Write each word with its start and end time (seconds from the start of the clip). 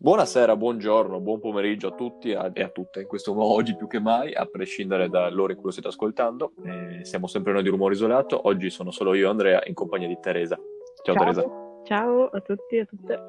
Buonasera, 0.00 0.54
buongiorno, 0.54 1.18
buon 1.18 1.40
pomeriggio 1.40 1.88
a 1.88 1.90
tutti 1.90 2.30
e 2.30 2.36
a 2.36 2.68
tutte, 2.68 3.00
in 3.00 3.08
questo 3.08 3.34
modo 3.34 3.52
oggi 3.52 3.74
più 3.74 3.88
che 3.88 3.98
mai, 3.98 4.32
a 4.32 4.46
prescindere 4.46 5.08
dall'ora 5.08 5.50
in 5.50 5.56
cui 5.56 5.66
lo 5.66 5.72
siete 5.72 5.88
ascoltando. 5.88 6.52
Eh, 6.64 7.04
siamo 7.04 7.26
sempre 7.26 7.52
noi 7.52 7.64
di 7.64 7.68
Rumore 7.68 7.94
Isolato, 7.94 8.46
oggi 8.46 8.70
sono 8.70 8.92
solo 8.92 9.14
io 9.14 9.26
e 9.26 9.30
Andrea 9.30 9.60
in 9.66 9.74
compagnia 9.74 10.06
di 10.06 10.16
Teresa. 10.20 10.54
Ciao, 11.02 11.16
Ciao. 11.16 11.24
Teresa. 11.24 11.44
Ciao 11.82 12.28
a 12.28 12.40
tutti 12.40 12.76
e 12.76 12.80
a 12.82 12.84
tutte. 12.84 13.24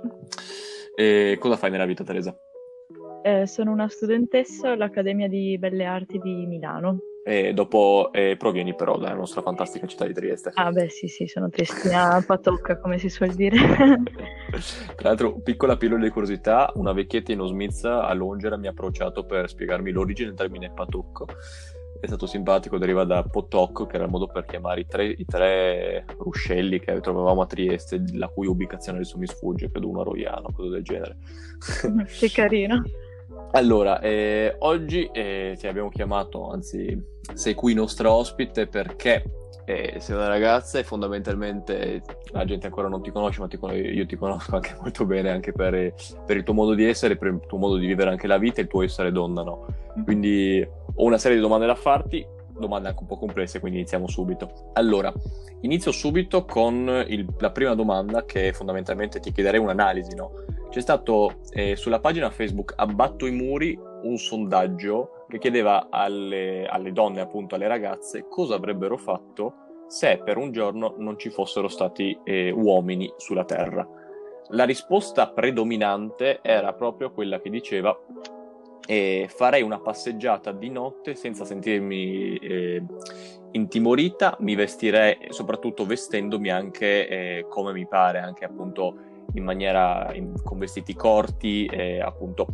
E 0.95 1.37
cosa 1.39 1.55
fai 1.55 1.71
nella 1.71 1.85
vita 1.85 2.04
Teresa? 2.04 2.38
Eh, 3.23 3.47
sono 3.47 3.71
una 3.71 3.89
studentessa 3.89 4.70
all'Accademia 4.70 5.27
di 5.27 5.57
Belle 5.57 5.86
Arti 5.86 6.20
di 6.20 6.45
Milano. 6.45 6.99
E 7.23 7.54
dopo 7.54 8.09
eh, 8.13 8.35
provieni 8.38 8.73
però 8.73 8.97
dalla 8.97 9.13
nostra 9.13 9.41
fantastica 9.41 9.85
città 9.85 10.05
di 10.05 10.13
Trieste. 10.13 10.52
Ah 10.54 10.71
beh 10.71 10.89
sì 10.89 11.07
sì, 11.07 11.27
sono 11.27 11.49
tristina 11.49 12.21
patocca 12.25 12.79
come 12.79 12.97
si 12.97 13.09
suol 13.09 13.34
dire. 13.34 13.57
Tra 14.95 15.09
l'altro, 15.09 15.39
piccola 15.41 15.77
pillola 15.77 16.03
di 16.03 16.09
curiosità, 16.09 16.71
una 16.75 16.93
vecchietta 16.93 17.31
in 17.31 17.41
Osmizza 17.41 18.05
a 18.05 18.13
Longera 18.13 18.58
mi 18.58 18.67
ha 18.67 18.71
approcciato 18.71 19.25
per 19.25 19.49
spiegarmi 19.49 19.91
l'origine 19.91 20.30
del 20.30 20.38
termine 20.38 20.71
patocco. 20.73 21.25
È 22.02 22.08
stato 22.08 22.27
simpatico, 22.27 22.77
deriva 22.77 23.03
da 23.03 23.23
potocco, 23.23 23.86
che 23.86 23.95
era 23.97 24.05
il 24.05 24.09
modo 24.09 24.27
per 24.27 24.45
chiamare 24.45 24.80
i 24.80 24.86
tre, 24.86 25.05
i 25.05 25.25
tre 25.25 26.05
ruscelli 26.17 26.80
che 26.80 26.97
trovavamo 27.02 27.41
a 27.41 27.45
Trieste, 27.45 28.02
la 28.13 28.30
cui 28.30 28.47
ubicazione 28.47 28.99
adesso 28.99 29.17
mi 29.17 29.27
sfugge, 29.27 29.70
credo 29.70 29.89
uno 29.89 29.99
a 29.99 30.03
Roiano, 30.03 30.49
cosa 30.53 30.70
del 30.70 30.83
genere. 30.83 31.17
che 32.17 32.31
carino. 32.31 32.81
Allora, 33.51 33.99
eh, 33.99 34.55
oggi 34.59 35.09
eh, 35.11 35.55
ti 35.57 35.67
abbiamo 35.67 35.89
chiamato, 35.89 36.49
anzi 36.49 36.97
sei 37.33 37.53
qui 37.53 37.73
nostra 37.73 38.11
ospite 38.11 38.67
perché 38.67 39.23
eh, 39.65 39.97
sei 39.99 40.15
una 40.15 40.27
ragazza 40.27 40.79
e 40.79 40.83
fondamentalmente 40.83 42.02
la 42.31 42.43
gente 42.43 42.65
ancora 42.65 42.88
non 42.88 43.03
ti 43.03 43.11
conosce, 43.11 43.39
ma 43.39 43.47
ti 43.47 43.57
con- 43.57 43.75
io 43.75 44.05
ti 44.07 44.15
conosco 44.15 44.55
anche 44.55 44.75
molto 44.81 45.05
bene 45.05 45.29
anche 45.29 45.52
per, 45.52 45.93
per, 46.25 46.38
il 46.38 46.43
tuo 46.43 46.53
modo 46.55 46.73
di 46.73 46.85
essere, 46.85 47.17
per 47.17 47.27
il 47.27 47.39
tuo 47.47 47.59
modo 47.59 47.77
di 47.77 47.85
vivere 47.85 48.09
anche 48.09 48.25
la 48.25 48.39
vita 48.39 48.59
e 48.59 48.63
il 48.63 48.67
tuo 48.67 48.81
essere 48.81 49.11
donna, 49.11 49.43
no? 49.43 49.66
Mm-hmm. 49.67 50.03
Quindi 50.05 50.67
ho 50.95 51.03
una 51.03 51.19
serie 51.19 51.38
di 51.38 51.43
domande 51.43 51.67
da 51.67 51.75
farti, 51.75 52.25
domande 52.58 52.88
anche 52.88 53.02
un 53.02 53.08
po' 53.08 53.17
complesse, 53.17 53.59
quindi 53.59 53.77
iniziamo 53.77 54.08
subito. 54.08 54.71
Allora, 54.73 55.14
inizio 55.61 55.91
subito 55.91 56.45
con 56.45 57.05
il, 57.08 57.27
la 57.38 57.52
prima 57.52 57.75
domanda 57.75 58.25
che 58.25 58.53
fondamentalmente 58.53 59.19
ti 59.19 59.31
chiederei 59.31 59.59
un'analisi, 59.59 60.16
no? 60.16 60.31
C'è 60.70 60.81
stato 60.81 61.39
eh, 61.52 61.75
sulla 61.75 62.00
pagina 62.00 62.30
Facebook 62.30 62.73
Abbatto 62.75 63.25
i 63.25 63.31
muri 63.31 63.78
un 64.03 64.17
sondaggio 64.17 65.26
che 65.28 65.39
chiedeva 65.39 65.88
alle, 65.89 66.67
alle 66.67 66.92
donne, 66.92 67.22
appunto 67.22 67.56
alle 67.56 67.67
ragazze, 67.67 68.28
cosa 68.30 68.56
avrebbero 68.56 68.95
fatto 68.95 69.53
se 69.88 70.22
per 70.23 70.38
un 70.38 70.52
giorno 70.52 70.94
non 71.00 71.17
ci 71.17 71.31
fossero 71.31 71.67
stati 71.67 72.17
eh, 72.23 72.52
uomini 72.52 73.11
sulla 73.17 73.45
Terra. 73.45 73.88
La 74.50 74.64
risposta 74.64 75.30
predominante 75.30 76.39
era 76.44 76.73
proprio 76.73 77.11
quella 77.11 77.42
che 77.42 77.50
diceva 77.50 77.98
eh, 78.86 79.28
farei 79.28 79.64
una 79.64 79.80
passeggiata 79.80 80.52
di 80.52 80.70
notte 80.70 81.16
senza 81.16 81.45
sentirmi 81.45 82.38
eh, 82.38 82.83
intimorita, 83.52 84.38
mi 84.42 84.54
vestirei 84.54 85.17
soprattutto 85.30 85.86
vestendomi 85.86 86.50
anche 86.52 87.08
eh, 87.08 87.45
come 87.50 87.73
mi 87.73 87.88
pare, 87.88 88.20
anche 88.20 88.45
appunto 88.45 89.08
in 89.33 89.44
maniera 89.44 90.09
in, 90.13 90.33
con 90.44 90.58
vestiti 90.58 90.95
corti 90.95 91.66
e 91.66 91.99
appunto 91.99 92.47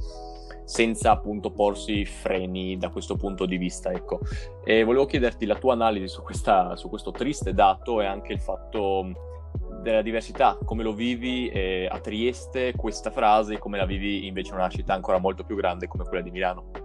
senza 0.63 1.11
appunto 1.11 1.51
porsi 1.51 2.05
freni 2.05 2.75
da 2.77 2.89
questo 2.89 3.15
punto 3.15 3.45
di 3.45 3.57
vista 3.57 3.91
ecco 3.91 4.19
e 4.63 4.83
volevo 4.83 5.05
chiederti 5.05 5.45
la 5.45 5.55
tua 5.55 5.73
analisi 5.73 6.07
su, 6.07 6.23
questa, 6.23 6.75
su 6.75 6.89
questo 6.89 7.11
triste 7.11 7.53
dato 7.53 8.01
e 8.01 8.05
anche 8.05 8.33
il 8.33 8.39
fatto 8.39 9.33
della 9.81 10.01
diversità, 10.01 10.57
come 10.65 10.81
lo 10.81 10.93
vivi 10.93 11.47
eh, 11.47 11.87
a 11.89 11.99
Trieste 11.99 12.73
questa 12.75 13.11
frase 13.11 13.53
e 13.53 13.59
come 13.59 13.77
la 13.77 13.85
vivi 13.85 14.25
invece 14.25 14.49
in 14.49 14.57
una 14.57 14.69
città 14.69 14.95
ancora 14.95 15.19
molto 15.19 15.43
più 15.43 15.55
grande 15.55 15.87
come 15.87 16.05
quella 16.05 16.23
di 16.23 16.31
Milano. 16.31 16.84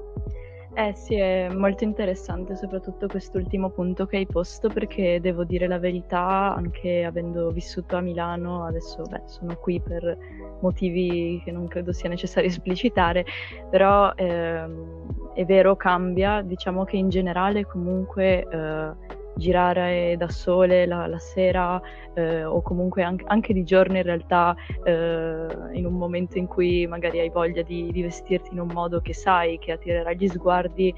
Eh 0.73 0.95
sì, 0.95 1.17
è 1.17 1.49
molto 1.49 1.83
interessante 1.83 2.55
soprattutto 2.55 3.09
quest'ultimo 3.09 3.71
punto 3.71 4.07
che 4.07 4.19
hai 4.19 4.27
posto 4.27 4.69
perché 4.69 5.21
devo 5.21 5.45
dire 5.45 5.67
la 5.67 5.81
verità, 5.81 6.55
anche 6.55 7.05
avendo 7.05 7.51
vissuto 7.51 7.97
a 7.97 8.01
Milano, 8.01 8.65
adesso 8.65 9.03
beh, 9.03 9.23
sono 9.27 9.57
qui 9.57 9.81
per 9.81 10.17
motivi 10.61 11.41
che 11.45 11.51
non 11.51 11.67
credo 11.67 11.93
sia 11.93 12.09
necessario 12.09 12.49
esplicitare, 12.49 13.25
però 13.69 14.13
ehm, 14.15 15.33
è 15.35 15.45
vero, 15.45 15.75
cambia, 15.75 16.41
diciamo 16.43 16.85
che 16.85 16.97
in 16.97 17.09
generale 17.09 17.67
comunque... 17.67 18.47
Eh, 18.49 19.19
girare 19.41 20.15
da 20.17 20.29
sole 20.29 20.87
la, 20.87 21.09
la 21.09 21.19
sera 21.19 21.81
eh, 22.15 22.45
o 22.45 22.63
comunque 22.63 23.03
anche, 23.03 23.25
anche, 23.27 23.53
di 23.53 23.65
giorno 23.65 23.97
in 23.97 24.05
realtà 24.05 24.55
eh, 24.85 25.47
in 25.73 25.87
un 25.87 25.95
momento 25.95 26.39
in 26.39 26.47
cui 26.47 26.87
magari 26.87 27.19
hai 27.19 27.31
voglia 27.31 27.63
di, 27.63 27.91
di, 27.91 28.03
vestirti 28.03 28.51
in 28.53 28.61
un 28.61 28.69
modo 28.73 29.01
che 29.01 29.15
sai 29.15 29.59
che 29.59 29.73
attirerà 29.73 30.13
gli 30.13 30.29
sguardi 30.29 30.95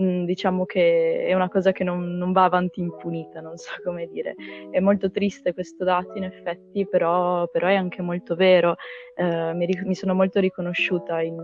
mm, 0.00 0.24
diciamo 0.24 0.66
che 0.66 1.24
è 1.26 1.34
una 1.34 1.48
cosa 1.48 1.72
che 1.72 1.82
non, 1.82 2.16
non, 2.16 2.32
va 2.32 2.44
avanti 2.44 2.80
impunita 2.80 3.40
non 3.40 3.56
so 3.56 3.70
come 3.82 4.06
dire. 4.06 4.34
È 4.70 4.78
molto 4.78 5.10
triste 5.10 5.54
questo 5.54 5.82
dato 5.82 6.16
in 6.16 6.24
effetti 6.24 6.86
però, 6.86 7.48
però 7.48 7.66
è 7.66 7.74
anche 7.74 8.02
molto 8.02 8.36
vero. 8.36 8.76
Eh, 9.16 9.52
mi, 9.54 9.66
mi, 9.84 9.94
sono 9.94 10.14
molto 10.14 10.38
riconosciuta 10.38 11.20
in, 11.22 11.40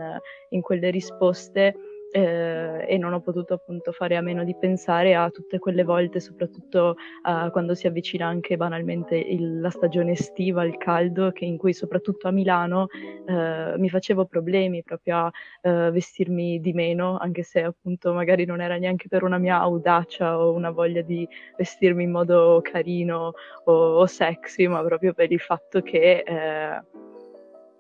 in 0.51 0.61
quelle 0.61 0.91
risposte 0.91 1.75
eh, 2.17 2.85
e 2.87 2.97
non 2.97 3.13
ho 3.13 3.21
potuto 3.21 3.55
appunto 3.55 3.91
fare 3.91 4.15
a 4.17 4.21
meno 4.21 4.45
di 4.45 4.55
pensare 4.55 5.17
a 5.17 5.31
tutte 5.31 5.59
quelle 5.59 5.83
volte, 5.83 6.21
soprattutto 6.21 6.95
uh, 7.25 7.51
quando 7.51 7.75
si 7.75 7.89
avvicina 7.89 8.29
anche 8.29 8.57
banalmente 8.57 9.17
il, 9.17 9.61
la 9.61 9.71
stagione 9.71 10.13
estiva, 10.13 10.63
il 10.63 10.77
caldo, 10.77 11.33
che 11.33 11.45
in 11.45 11.57
cui 11.57 11.73
soprattutto 11.73 12.29
a 12.29 12.31
Milano 12.31 12.87
uh, 13.27 13.81
mi 13.81 13.89
facevo 13.89 14.27
problemi 14.27 14.85
proprio 14.85 15.17
a 15.17 15.33
uh, 15.63 15.91
vestirmi 15.91 16.61
di 16.61 16.73
meno, 16.73 17.19
anche 17.19 17.43
se 17.43 17.65
appunto 17.65 18.13
magari 18.13 18.45
non 18.45 18.61
era 18.61 18.77
neanche 18.77 19.09
per 19.09 19.25
una 19.25 19.39
mia 19.39 19.59
audacia 19.59 20.39
o 20.39 20.53
una 20.53 20.71
voglia 20.71 21.03
di 21.03 21.27
vestirmi 21.57 22.05
in 22.05 22.13
modo 22.13 22.61
carino 22.63 23.33
o, 23.65 23.73
o 23.73 24.07
sexy, 24.07 24.69
ma 24.69 24.85
proprio 24.85 25.15
per 25.15 25.33
il 25.33 25.41
fatto 25.41 25.83
che 25.83 26.23
eh, 26.25 26.81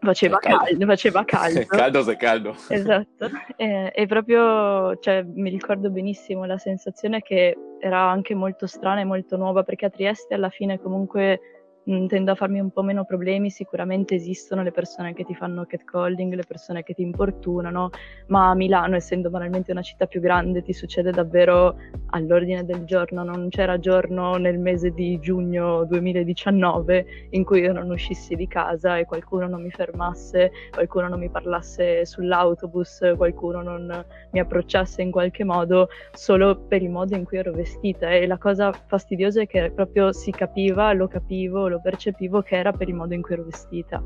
Faceva 0.04 0.38
caldo. 0.38 0.86
faceva 0.86 1.24
caldo. 1.24 1.64
caldo 1.66 2.02
se 2.02 2.16
caldo. 2.16 2.54
Esatto. 2.68 3.30
E, 3.56 3.92
e, 3.94 4.06
proprio, 4.06 4.96
cioè, 4.98 5.22
mi 5.22 5.50
ricordo 5.50 5.90
benissimo 5.90 6.44
la 6.44 6.58
sensazione 6.58 7.22
che 7.22 7.56
era 7.80 8.00
anche 8.00 8.34
molto 8.34 8.66
strana 8.66 9.00
e 9.00 9.04
molto 9.04 9.36
nuova, 9.36 9.62
perché 9.62 9.86
a 9.86 9.90
Trieste 9.90 10.34
alla 10.34 10.50
fine 10.50 10.78
comunque 10.80 11.40
mh, 11.84 12.06
tendo 12.06 12.32
a 12.32 12.34
farmi 12.34 12.60
un 12.60 12.70
po' 12.70 12.82
meno 12.82 13.04
problemi, 13.04 13.50
sicuramente 13.50 14.14
esistono 14.14 14.62
le 14.62 14.70
persone 14.72 15.14
che 15.14 15.24
ti 15.24 15.34
fanno 15.34 15.64
catcalling, 15.66 16.34
le 16.34 16.44
persone 16.46 16.82
che 16.82 16.94
ti 16.94 17.02
importunano, 17.02 17.90
ma 18.28 18.50
a 18.50 18.54
Milano, 18.54 18.96
essendo 18.96 19.30
banalmente 19.30 19.72
una 19.72 19.82
città 19.82 20.06
più 20.06 20.20
grande, 20.20 20.62
ti 20.62 20.72
succede 20.72 21.10
davvero 21.10 21.76
all'ordine 22.10 22.64
del 22.64 22.84
giorno, 22.84 23.22
non 23.24 23.48
c'era 23.48 23.78
giorno 23.78 24.36
nel 24.36 24.58
mese 24.58 24.90
di 24.90 25.18
giugno 25.20 25.84
2019 25.84 27.06
in 27.30 27.44
cui 27.44 27.60
io 27.60 27.72
non 27.72 27.90
uscissi 27.90 28.34
di 28.34 28.46
casa 28.46 28.96
e 28.98 29.04
qualcuno 29.04 29.46
non 29.48 29.62
mi 29.62 29.70
fermasse, 29.70 30.50
qualcuno 30.72 31.08
non 31.08 31.18
mi 31.18 31.30
parlasse 31.30 32.04
sull'autobus, 32.06 33.14
qualcuno 33.16 33.62
non 33.62 34.04
mi 34.30 34.38
approcciasse 34.40 35.02
in 35.02 35.10
qualche 35.10 35.44
modo 35.44 35.88
solo 36.12 36.56
per 36.66 36.82
il 36.82 36.90
modo 36.90 37.14
in 37.14 37.24
cui 37.24 37.38
ero 37.38 37.52
vestita. 37.52 38.10
E 38.10 38.26
la 38.26 38.38
cosa 38.38 38.72
fastidiosa 38.72 39.42
è 39.42 39.46
che 39.46 39.70
proprio 39.74 40.12
si 40.12 40.30
capiva, 40.30 40.92
lo 40.92 41.08
capivo, 41.08 41.68
lo 41.74 41.80
percepivo 41.80 42.42
che 42.42 42.56
era 42.56 42.72
per 42.72 42.88
il 42.88 42.94
modo 42.94 43.14
in 43.14 43.22
cui 43.22 43.34
ero 43.34 43.44
vestita. 43.44 44.02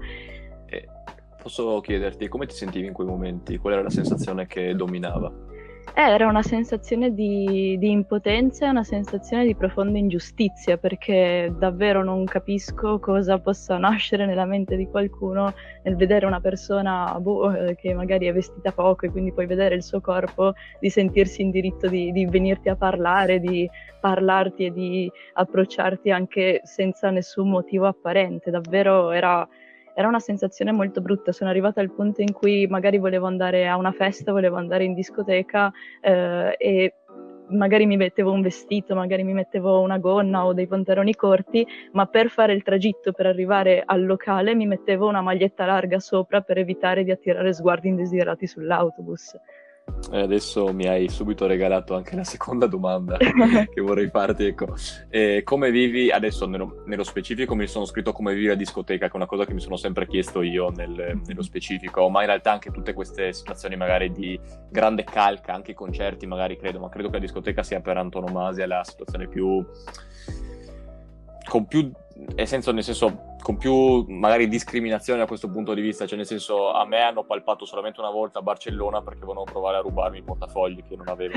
Eh, 0.67 0.89
posso 1.41 1.81
chiederti 1.81 2.29
come 2.29 2.47
ti 2.47 2.55
sentivi 2.55 2.87
in 2.87 2.93
quei 2.93 3.07
momenti? 3.07 3.59
Qual 3.59 3.73
era 3.73 3.83
la 3.83 3.91
sensazione 3.91 4.47
che 4.47 4.75
dominava? 4.75 5.33
Eh, 5.95 6.01
era 6.01 6.27
una 6.27 6.43
sensazione 6.43 7.13
di, 7.13 7.77
di, 7.79 7.91
impotenza 7.91 8.67
e 8.67 8.71
una 8.71 8.85
sensazione 8.85 9.45
di 9.45 9.55
profonda 9.57 9.99
ingiustizia 9.99 10.77
perché 10.77 11.53
davvero 11.59 12.05
non 12.05 12.25
capisco 12.25 12.99
cosa 13.01 13.39
possa 13.39 13.79
nascere 13.79 14.25
nella 14.25 14.45
mente 14.45 14.77
di 14.77 14.87
qualcuno 14.87 15.53
nel 15.83 15.97
vedere 15.97 16.27
una 16.27 16.41
persona 16.41 17.19
boh, 17.19 17.53
eh, 17.53 17.75
che 17.75 17.95
magari 17.95 18.27
è 18.27 18.33
vestita 18.33 18.71
poco 18.71 19.07
e 19.07 19.11
quindi 19.11 19.33
puoi 19.33 19.47
vedere 19.47 19.75
il 19.75 19.83
suo 19.83 20.01
corpo, 20.01 20.53
di 20.79 20.91
sentirsi 20.91 21.43
in 21.43 21.51
diritto 21.51 21.89
di, 21.89 22.13
di 22.13 22.27
venirti 22.27 22.69
a 22.69 22.77
parlare, 22.77 23.41
di 23.41 23.69
parlarti 24.01 24.67
e 24.67 24.73
di 24.73 25.11
approcciarti 25.35 26.11
anche 26.11 26.61
senza 26.63 27.11
nessun 27.11 27.51
motivo 27.51 27.87
apparente. 27.87 28.51
Davvero 28.51 29.11
era 29.11 29.47
era 29.99 30.07
una 30.07 30.21
sensazione 30.21 30.71
molto 30.71 31.01
brutta. 31.01 31.33
Sono 31.33 31.51
arrivata 31.51 31.81
al 31.81 31.91
punto 31.91 32.23
in 32.23 32.33
cui 32.33 32.69
magari 32.69 32.99
volevo 32.99 33.27
andare 33.27 33.67
a 33.67 33.77
una 33.77 33.91
festa, 33.91 34.31
volevo 34.31 34.55
andare 34.55 34.85
in 34.85 34.95
discoteca 34.95 35.73
eh, 36.01 36.55
e 36.57 36.95
magari 37.49 37.85
mi 37.85 37.97
mettevo 37.97 38.31
un 38.31 38.41
vestito, 38.41 38.95
magari 38.95 39.25
mi 39.25 39.33
mettevo 39.33 39.81
una 39.81 39.99
gonna 39.99 40.47
o 40.47 40.53
dei 40.53 40.69
pantaloni 40.69 41.17
corti, 41.17 41.67
ma 41.93 42.07
per 42.07 42.29
fare 42.29 42.53
il 42.53 42.63
tragitto, 42.63 43.11
per 43.11 43.27
arrivare 43.27 43.83
al 43.85 44.07
locale, 44.07 44.55
mi 44.55 44.67
mettevo 44.67 45.09
una 45.09 45.21
maglietta 45.21 45.67
larga 45.67 45.99
sopra 45.99 46.43
per 46.43 46.59
evitare 46.59 47.03
di 47.03 47.11
attirare 47.11 47.53
sguardi 47.53 47.89
indesiderati 47.89 48.47
sull'autobus. 48.47 49.37
E 50.11 50.21
adesso 50.21 50.73
mi 50.73 50.87
hai 50.87 51.09
subito 51.09 51.47
regalato 51.47 51.95
anche 51.95 52.17
la 52.17 52.25
seconda 52.25 52.67
domanda 52.67 53.17
che 53.19 53.81
vorrei 53.81 54.09
farti. 54.09 54.47
Ecco. 54.47 54.75
E 55.11 55.43
come 55.45 55.71
vivi, 55.71 56.11
adesso 56.11 56.47
nello, 56.47 56.83
nello, 56.87 57.05
specifico 57.05 57.55
mi 57.55 57.67
sono 57.67 57.85
scritto 57.85 58.13
come 58.13 58.35
vivi 58.35 58.47
la 58.47 58.55
discoteca, 58.55 59.07
che 59.07 59.13
è 59.13 59.17
una 59.17 59.27
cosa 59.27 59.45
che 59.45 59.55
mi 59.55 59.61
sono 59.61 59.77
sempre 59.77 60.07
chiesto 60.07 60.43
io 60.43 60.71
nel, 60.71 61.21
nello 61.27 61.43
specifico, 61.43 62.09
ma 62.09 62.21
in 62.21 62.27
realtà 62.27 62.53
anche 62.53 62.71
tutte 62.71 62.93
queste 62.93 63.33
situazioni 63.33 63.77
magari 63.77 64.11
di 64.13 64.39
grande 64.71 65.05
calca, 65.05 65.53
anche 65.53 65.73
i 65.73 65.75
concerti 65.75 66.27
magari 66.27 66.57
credo, 66.57 66.79
ma 66.79 66.89
credo 66.89 67.09
che 67.09 67.15
la 67.15 67.23
discoteca 67.23 67.63
sia 67.63 67.81
per 67.81 67.97
antonomasia 67.97 68.67
la 68.67 68.83
situazione 68.85 69.29
più... 69.29 69.65
con 71.49 71.67
più 71.67 71.91
senso, 72.45 72.73
nel 72.73 72.83
senso, 72.83 73.37
con 73.41 73.57
più 73.57 74.05
magari 74.09 74.49
discriminazione 74.49 75.21
da 75.21 75.27
questo 75.27 75.51
punto 75.51 75.75
di 75.75 75.81
vista, 75.81 76.07
cioè 76.07 76.17
nel 76.17 76.27
senso 76.27 76.73
a 76.73 76.85
me 76.85 77.01
hanno 77.01 77.25
palpato 77.25 77.65
solamente 77.65 78.01
una 78.01 78.11
volta 78.11 78.41
a 78.41 78.43
Barcellona 78.43 79.03
perché 79.03 79.21
volevano 79.21 79.51
provare 79.51 79.77
a 79.79 79.81
rubarmi 79.81 80.19
i 80.19 80.23
portafogli 80.23 80.83
che 80.87 80.97
non 80.97 81.09
avevo 81.09 81.35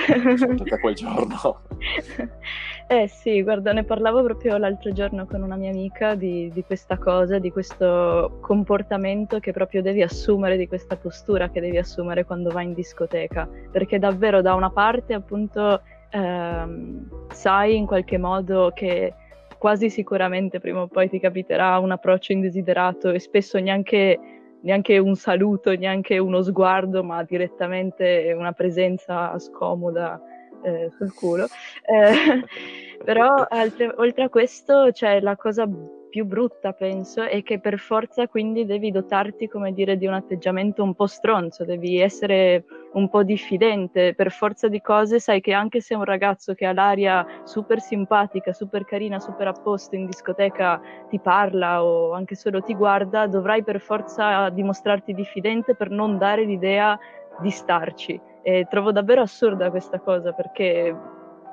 da 0.63 0.77
quel 0.79 0.95
giorno. 0.95 1.61
eh 2.87 3.07
sì, 3.07 3.41
guarda, 3.43 3.73
ne 3.73 3.83
parlavo 3.83 4.23
proprio 4.23 4.57
l'altro 4.57 4.91
giorno 4.91 5.25
con 5.25 5.43
una 5.43 5.55
mia 5.55 5.69
amica 5.69 6.15
di, 6.15 6.51
di 6.51 6.63
questa 6.63 6.97
cosa, 6.97 7.39
di 7.39 7.51
questo 7.51 8.39
comportamento 8.41 9.39
che 9.39 9.51
proprio 9.51 9.81
devi 9.81 10.01
assumere, 10.01 10.57
di 10.57 10.67
questa 10.67 10.97
postura 10.97 11.49
che 11.49 11.61
devi 11.61 11.77
assumere 11.77 12.25
quando 12.25 12.49
vai 12.49 12.65
in 12.65 12.73
discoteca, 12.73 13.47
perché 13.71 13.99
davvero 13.99 14.41
da 14.41 14.55
una 14.55 14.71
parte 14.71 15.13
appunto 15.13 15.81
ehm, 16.09 17.27
sai 17.31 17.75
in 17.77 17.85
qualche 17.85 18.17
modo 18.17 18.71
che 18.73 19.13
quasi 19.61 19.91
sicuramente 19.91 20.59
prima 20.59 20.81
o 20.81 20.87
poi 20.87 21.07
ti 21.07 21.19
capiterà 21.19 21.77
un 21.77 21.91
approccio 21.91 22.31
indesiderato 22.31 23.11
e 23.11 23.19
spesso 23.19 23.59
neanche, 23.59 24.19
neanche 24.61 24.97
un 24.97 25.13
saluto, 25.15 25.71
neanche 25.75 26.17
uno 26.17 26.41
sguardo, 26.41 27.03
ma 27.03 27.21
direttamente 27.21 28.33
una 28.35 28.53
presenza 28.53 29.37
scomoda 29.37 30.19
eh, 30.63 30.89
sul 30.97 31.13
culo. 31.13 31.45
Eh, 31.85 32.43
però 33.05 33.45
altre, 33.47 33.93
oltre 33.97 34.23
a 34.23 34.29
questo 34.29 34.89
c'è 34.91 35.19
la 35.19 35.35
cosa 35.35 35.69
più 36.11 36.25
brutta, 36.25 36.73
penso, 36.73 37.23
è 37.23 37.41
che 37.41 37.59
per 37.59 37.79
forza 37.79 38.27
quindi 38.27 38.65
devi 38.65 38.91
dotarti, 38.91 39.47
come 39.47 39.71
dire, 39.73 39.97
di 39.97 40.05
un 40.05 40.13
atteggiamento 40.13 40.83
un 40.83 40.93
po' 40.93 41.07
stronzo, 41.07 41.63
devi 41.63 41.99
essere 41.99 42.65
un 42.93 43.09
po' 43.09 43.23
diffidente, 43.23 44.13
per 44.13 44.29
forza 44.29 44.67
di 44.67 44.81
cose 44.81 45.19
sai 45.19 45.39
che 45.39 45.53
anche 45.53 45.79
se 45.79 45.95
un 45.95 46.03
ragazzo 46.03 46.53
che 46.53 46.65
ha 46.65 46.73
l'aria 46.73 47.25
super 47.45 47.79
simpatica, 47.79 48.51
super 48.51 48.83
carina, 48.83 49.19
super 49.19 49.47
a 49.47 49.53
posto 49.53 49.95
in 49.95 50.05
discoteca 50.05 50.79
ti 51.09 51.19
parla 51.19 51.83
o 51.83 52.11
anche 52.11 52.35
solo 52.35 52.61
ti 52.61 52.75
guarda, 52.75 53.27
dovrai 53.27 53.63
per 53.63 53.79
forza 53.79 54.49
dimostrarti 54.49 55.13
diffidente 55.13 55.75
per 55.75 55.89
non 55.89 56.17
dare 56.17 56.43
l'idea 56.43 56.99
di 57.39 57.49
starci. 57.49 58.19
E 58.43 58.67
trovo 58.69 58.91
davvero 58.91 59.21
assurda 59.21 59.69
questa 59.69 59.99
cosa 59.99 60.33
perché 60.33 60.93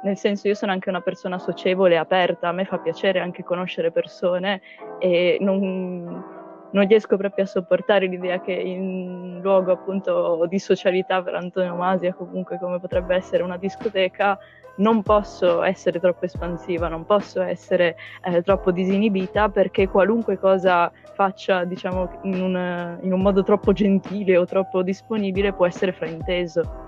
nel 0.03 0.17
senso 0.17 0.49
io 0.49 0.55
sono 0.55 0.73
anche 0.73 0.89
una 0.89 1.01
persona 1.01 1.39
socievole 1.39 1.95
e 1.95 1.99
aperta, 1.99 2.49
a 2.49 2.53
me 2.53 2.65
fa 2.65 2.79
piacere 2.79 3.21
anche 3.21 3.43
conoscere 3.43 3.91
persone 3.91 4.61
e 4.99 5.39
non, 5.41 6.03
non 6.71 6.87
riesco 6.87 7.17
proprio 7.17 7.45
a 7.45 7.49
sopportare 7.49 8.07
l'idea 8.07 8.41
che 8.41 8.53
in 8.53 9.41
luogo 9.43 9.73
appunto 9.73 10.47
di 10.49 10.59
socialità 10.59 11.23
per 11.23 11.35
antonomasia, 11.35 12.15
comunque 12.15 12.59
come 12.59 12.79
potrebbe 12.79 13.15
essere 13.15 13.43
una 13.43 13.57
discoteca, 13.57 14.39
non 14.77 15.03
posso 15.03 15.63
essere 15.63 15.99
troppo 15.99 16.25
espansiva, 16.25 16.89
non 16.89 17.05
posso 17.05 17.41
essere 17.41 17.97
eh, 18.23 18.43
troppo 18.43 18.71
disinibita 18.71 19.49
perché 19.49 19.89
qualunque 19.89 20.39
cosa 20.39 20.91
faccia 21.15 21.65
diciamo 21.65 22.21
in 22.23 22.41
un, 22.41 22.99
in 23.03 23.13
un 23.13 23.21
modo 23.21 23.43
troppo 23.43 23.73
gentile 23.73 24.37
o 24.37 24.45
troppo 24.45 24.83
disponibile 24.83 25.53
può 25.53 25.67
essere 25.67 25.93
frainteso. 25.93 26.88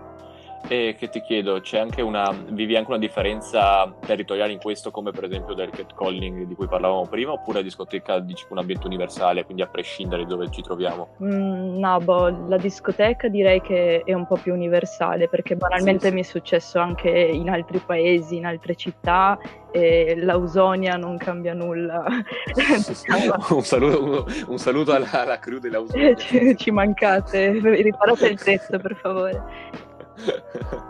E 0.69 0.95
che 0.99 1.09
ti 1.09 1.21
chiedo, 1.21 1.61
c'è 1.61 1.79
anche 1.79 2.03
una, 2.03 2.33
vivi 2.49 2.77
anche 2.77 2.91
una 2.91 2.99
differenza 2.99 3.93
territoriale 4.05 4.53
in 4.53 4.59
questo, 4.59 4.91
come 4.91 5.11
per 5.11 5.25
esempio 5.25 5.55
del 5.55 5.71
catcalling 5.71 6.45
di 6.45 6.55
cui 6.55 6.69
parlavamo 6.69 7.07
prima, 7.07 7.33
oppure 7.33 7.59
la 7.59 7.65
discoteca 7.65 8.19
dici 8.21 8.47
un 8.51 8.59
ambiente 8.59 8.87
universale, 8.87 9.45
quindi 9.45 9.63
a 9.63 9.67
prescindere 9.67 10.25
da 10.25 10.31
dove 10.31 10.51
ci 10.51 10.63
troviamo? 10.63 11.09
Mm, 11.23 11.79
no, 11.79 11.99
boh, 11.99 12.47
la 12.49 12.57
discoteca 12.57 13.29
direi 13.29 13.61
che 13.61 14.03
è 14.05 14.13
un 14.13 14.27
po' 14.27 14.37
più 14.37 14.53
universale, 14.53 15.29
perché 15.29 15.57
banalmente 15.57 16.05
sì, 16.05 16.09
sì. 16.09 16.15
mi 16.15 16.21
è 16.21 16.25
successo 16.25 16.79
anche 16.79 17.11
in 17.11 17.51
altri 17.51 17.79
paesi, 17.85 18.37
in 18.37 18.47
altre 18.47 18.77
città, 18.77 19.39
e 19.73 20.17
l'Ausonia 20.17 20.97
non 20.97 21.17
cambia 21.17 21.55
nulla. 21.55 22.05
un, 23.51 23.63
saluto, 23.63 24.27
un, 24.49 24.59
saluto, 24.59 24.93
alla, 24.93 25.11
alla 25.11 25.39
crew 25.39 25.59
dell'Ausonia. 25.59 26.15
ci, 26.17 26.57
ci 26.57 26.71
mancate, 26.71 27.51
riparate 27.51 28.29
il 28.29 28.43
tetto 28.43 28.79
per 28.79 28.97
favore. 28.97 29.89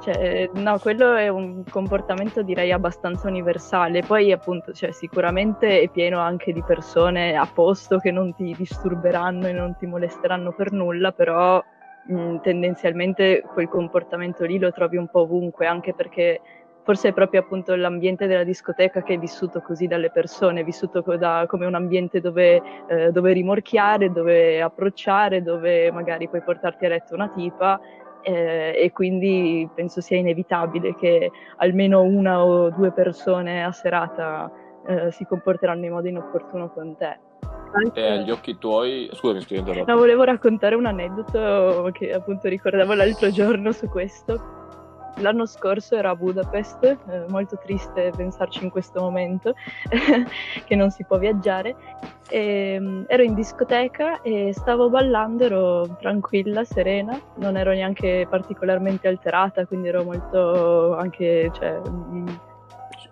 Cioè, 0.03 0.50
no, 0.55 0.79
quello 0.79 1.15
è 1.15 1.29
un 1.29 1.62
comportamento 1.69 2.43
direi 2.43 2.73
abbastanza 2.73 3.29
universale. 3.29 4.03
Poi, 4.03 4.32
appunto, 4.32 4.73
cioè, 4.73 4.93
sicuramente 4.93 5.81
è 5.81 5.88
pieno 5.88 6.19
anche 6.21 6.53
di 6.53 6.62
persone 6.62 7.37
a 7.37 7.47
posto 7.47 7.99
che 7.99 8.11
non 8.11 8.35
ti 8.35 8.55
disturberanno 8.56 9.47
e 9.47 9.53
non 9.53 9.77
ti 9.77 9.87
molesteranno 9.87 10.53
per 10.53 10.73
nulla, 10.73 11.12
però 11.12 11.62
mh, 12.05 12.37
tendenzialmente 12.38 13.43
quel 13.53 13.69
comportamento 13.69 14.44
lì 14.44 14.59
lo 14.59 14.73
trovi 14.73 14.97
un 14.97 15.09
po' 15.09 15.21
ovunque, 15.21 15.67
anche 15.67 15.93
perché 15.93 16.41
forse 16.83 17.09
è 17.09 17.12
proprio 17.12 17.41
appunto 17.41 17.75
l'ambiente 17.76 18.26
della 18.26 18.43
discoteca 18.43 19.03
che 19.03 19.15
è 19.15 19.19
vissuto 19.19 19.61
così 19.61 19.87
dalle 19.87 20.11
persone, 20.11 20.65
vissuto 20.65 21.03
da, 21.17 21.44
come 21.47 21.67
un 21.67 21.75
ambiente 21.75 22.21
dove, 22.21 22.61
eh, 22.88 23.11
dove 23.12 23.33
rimorchiare, 23.33 24.11
dove 24.11 24.62
approcciare, 24.62 25.43
dove 25.43 25.93
magari 25.93 26.29
puoi 26.29 26.43
portarti 26.43 26.87
a 26.87 26.88
letto 26.88 27.15
una 27.15 27.29
tipa 27.29 27.79
eh, 28.23 28.75
e 28.77 28.93
quindi 28.93 29.69
penso 29.75 30.01
sia 30.01 30.17
inevitabile 30.17 30.95
che 30.97 31.31
almeno 31.57 32.03
una 32.03 32.45
o 32.45 32.71
due 32.71 32.93
persone 32.93 33.65
a 33.65 33.73
serata 33.73 34.51
eh, 34.87 35.11
si 35.13 35.25
comporteranno 35.25 35.85
in 35.85 35.93
modo 35.93 36.09
inopportuno 36.09 36.71
con 36.71 36.97
te. 36.97 37.19
Anche... 37.73 38.01
E 38.01 38.11
agli 38.11 38.31
occhi 38.31 38.59
tuoi, 38.59 39.09
scusami, 39.13 39.41
sto 39.41 39.85
No, 39.87 39.97
volevo 39.97 40.25
raccontare 40.25 40.75
un 40.75 40.87
aneddoto 40.87 41.89
che 41.93 42.13
appunto 42.13 42.49
ricordavo 42.49 42.95
l'altro 42.95 43.31
giorno 43.31 43.73
su 43.73 43.89
questo 43.89 44.60
L'anno 45.17 45.47
scorso 45.47 45.97
ero 45.97 46.11
a 46.11 46.17
Budapest, 46.17 46.83
eh, 46.85 47.25
molto 47.29 47.59
triste 47.59 48.12
pensarci 48.17 48.65
in 48.65 48.71
questo 48.71 49.01
momento 49.01 49.55
che 50.65 50.75
non 50.75 50.91
si 50.91 51.05
può 51.05 51.19
viaggiare. 51.19 51.77
E, 52.29 52.77
um, 52.79 53.05
ero 53.09 53.23
in 53.23 53.35
discoteca 53.35 54.23
e 54.23 54.53
stavo 54.55 54.89
ballando, 54.89 55.45
ero 55.45 55.97
tranquilla, 55.99 56.65
serena, 56.65 57.21
non 57.37 57.57
ero 57.57 57.73
neanche 57.73 58.27
particolarmente 58.31 59.09
alterata, 59.09 59.67
quindi 59.67 59.89
ero 59.89 60.05
molto 60.05 60.97
anche 60.97 61.51
cioè, 61.53 61.81
mm, 61.89 62.29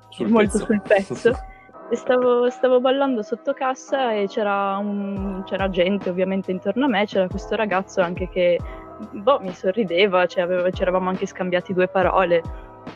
sul 0.09 0.29
molto 0.29 0.59
pezzo. 0.59 0.65
sul 0.65 0.83
pezzo. 0.83 1.33
e 1.91 1.97
stavo, 1.97 2.50
stavo, 2.50 2.81
ballando 2.81 3.23
sotto 3.23 3.55
cassa 3.55 4.12
e 4.12 4.27
c'era, 4.27 4.77
un, 4.77 5.43
c'era 5.47 5.71
gente 5.71 6.11
ovviamente 6.11 6.50
intorno 6.50 6.85
a 6.85 6.89
me, 6.89 7.06
c'era 7.06 7.29
questo 7.29 7.55
ragazzo 7.56 8.00
anche 8.03 8.29
che 8.29 8.59
boh, 9.12 9.41
mi 9.41 9.53
sorrideva, 9.53 10.26
cioè 10.26 10.43
aveva, 10.43 10.71
ci 10.71 10.83
eravamo 10.83 11.09
anche 11.09 11.26
scambiati 11.26 11.73
due 11.73 11.88
parole 11.88 12.43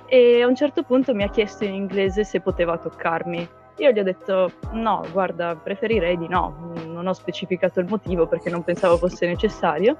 e 0.06 0.42
a 0.42 0.46
un 0.46 0.54
certo 0.54 0.82
punto 0.82 1.14
mi 1.14 1.22
ha 1.22 1.28
chiesto 1.28 1.64
in 1.64 1.74
inglese 1.74 2.24
se 2.24 2.40
poteva 2.40 2.78
toccarmi. 2.78 3.48
Io 3.78 3.90
gli 3.90 3.98
ho 3.98 4.02
detto 4.02 4.50
no, 4.72 5.04
guarda, 5.12 5.56
preferirei 5.56 6.18
di 6.18 6.28
no, 6.28 6.72
non 6.86 7.06
ho 7.06 7.12
specificato 7.12 7.80
il 7.80 7.86
motivo 7.88 8.26
perché 8.26 8.50
non 8.50 8.62
pensavo 8.62 8.96
fosse 8.96 9.26
necessario, 9.26 9.96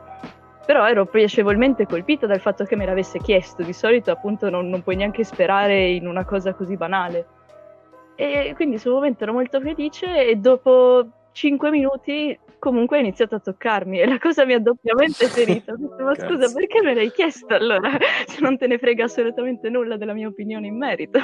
però 0.67 0.87
ero 0.87 1.07
piacevolmente 1.07 1.87
colpita 1.87 2.27
dal 2.27 2.41
fatto 2.41 2.65
che 2.65 2.77
me 2.77 2.85
l'avesse 2.85 3.19
chiesto, 3.19 3.63
di 3.63 3.73
solito 3.73 4.11
appunto 4.11 4.51
non, 4.51 4.69
non 4.69 4.83
puoi 4.83 4.97
neanche 4.97 5.25
sperare 5.25 5.89
in 5.89 6.07
una 6.07 6.25
cosa 6.25 6.53
così 6.53 6.77
banale. 6.77 7.27
E 8.15 8.53
quindi 8.55 8.79
sul 8.79 8.93
momento 8.93 9.25
ero 9.25 9.33
molto 9.33 9.61
felice 9.61 10.29
e 10.29 10.37
dopo 10.37 11.07
cinque 11.33 11.71
minuti 11.71 12.39
comunque 12.59 12.99
ha 12.99 13.01
iniziato 13.01 13.35
a 13.35 13.41
toccarmi 13.41 13.99
e 13.99 14.07
la 14.07 14.19
cosa 14.19 14.45
mi 14.45 14.53
ha 14.53 14.61
doppiamente 14.61 15.27
ferita. 15.29 15.75
Ma 15.77 16.15
scusa, 16.15 16.53
perché 16.53 16.81
me 16.83 16.95
l'hai 16.95 17.11
chiesto 17.11 17.55
allora? 17.55 17.91
Se 18.27 18.41
non 18.41 18.57
te 18.57 18.67
ne 18.67 18.79
frega 18.79 19.05
assolutamente 19.05 19.69
nulla 19.69 19.97
della 19.97 20.13
mia 20.13 20.29
opinione 20.29 20.69
in 20.69 20.77
merito. 20.77 21.19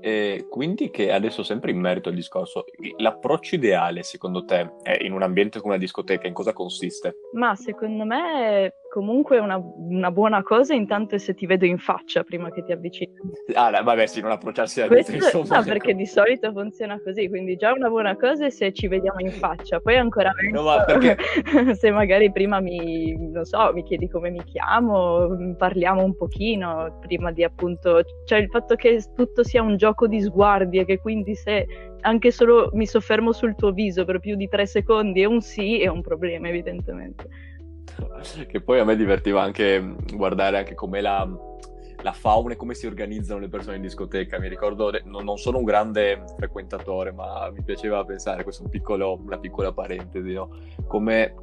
E 0.00 0.46
quindi 0.48 0.90
che 0.90 1.10
adesso 1.10 1.42
sempre 1.42 1.72
in 1.72 1.80
merito 1.80 2.10
al 2.10 2.14
discorso, 2.14 2.66
l'approccio 2.98 3.56
ideale 3.56 4.02
secondo 4.02 4.44
te 4.44 4.70
in 5.00 5.12
un 5.12 5.22
ambiente 5.22 5.58
come 5.58 5.72
una 5.74 5.82
discoteca 5.82 6.28
in 6.28 6.34
cosa 6.34 6.52
consiste? 6.52 7.16
Ma 7.32 7.56
secondo 7.56 8.04
me 8.04 8.72
comunque 8.96 9.38
una, 9.38 9.62
una 9.76 10.10
buona 10.10 10.42
cosa 10.42 10.72
intanto 10.72 11.16
è 11.16 11.18
se 11.18 11.34
ti 11.34 11.44
vedo 11.44 11.66
in 11.66 11.76
faccia 11.76 12.22
prima 12.22 12.50
che 12.50 12.64
ti 12.64 12.72
avvicini. 12.72 13.12
Ah, 13.52 13.82
vabbè, 13.82 14.06
sì, 14.06 14.22
non 14.22 14.30
approcciarsi 14.30 14.80
da 14.80 14.88
dietro, 14.88 15.16
insomma. 15.16 15.58
No, 15.58 15.64
perché 15.64 15.94
di 15.94 16.06
solito 16.06 16.50
funziona 16.50 16.98
così, 17.04 17.28
quindi 17.28 17.56
già 17.56 17.74
una 17.74 17.90
buona 17.90 18.16
cosa 18.16 18.46
è 18.46 18.48
se 18.48 18.72
ci 18.72 18.88
vediamo 18.88 19.20
in 19.20 19.32
faccia, 19.32 19.80
poi 19.80 19.98
ancora 19.98 20.32
meglio 20.40 20.62
no, 20.62 20.62
ma 20.62 20.84
perché... 20.84 21.18
se 21.76 21.90
magari 21.90 22.32
prima 22.32 22.58
mi, 22.60 23.14
non 23.18 23.44
so, 23.44 23.70
mi 23.74 23.82
chiedi 23.82 24.08
come 24.08 24.30
mi 24.30 24.42
chiamo, 24.44 25.28
parliamo 25.58 26.02
un 26.02 26.16
pochino 26.16 26.96
prima 27.02 27.30
di 27.32 27.44
appunto, 27.44 28.00
cioè 28.24 28.38
il 28.38 28.48
fatto 28.48 28.76
che 28.76 29.04
tutto 29.14 29.44
sia 29.44 29.60
un 29.60 29.76
gioco 29.76 30.06
di 30.06 30.22
sguardi 30.22 30.78
e 30.78 30.86
che 30.86 31.00
quindi 31.00 31.34
se 31.34 31.66
anche 32.00 32.30
solo 32.30 32.70
mi 32.72 32.86
soffermo 32.86 33.32
sul 33.32 33.56
tuo 33.56 33.72
viso 33.72 34.06
per 34.06 34.20
più 34.20 34.36
di 34.36 34.48
tre 34.48 34.64
secondi 34.64 35.20
e 35.20 35.26
un 35.26 35.42
sì 35.42 35.82
è 35.82 35.88
un 35.88 36.00
problema 36.00 36.48
evidentemente. 36.48 37.55
che 38.46 38.60
poi 38.60 38.78
a 38.78 38.84
me 38.84 38.96
divertiva 38.96 39.42
anche 39.42 39.94
guardare 40.12 40.58
anche 40.58 40.74
com'è 40.74 41.00
la, 41.00 41.28
la 42.02 42.12
fauna 42.12 42.52
e 42.52 42.56
come 42.56 42.74
si 42.74 42.86
organizzano 42.86 43.40
le 43.40 43.48
persone 43.48 43.76
in 43.76 43.82
discoteca. 43.82 44.38
Mi 44.38 44.48
ricordo, 44.48 44.90
non, 45.04 45.36
sono 45.36 45.58
un 45.58 45.64
grande 45.64 46.24
frequentatore, 46.36 47.12
ma 47.12 47.50
mi 47.50 47.62
piaceva 47.62 48.04
pensare, 48.04 48.42
questo 48.42 48.62
è 48.62 48.64
un 48.66 48.70
una 49.24 49.38
piccola 49.38 49.72
parentesi, 49.72 50.32
no? 50.32 50.50
come, 50.86 51.34